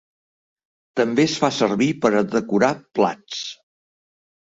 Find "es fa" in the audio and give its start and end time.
1.27-1.51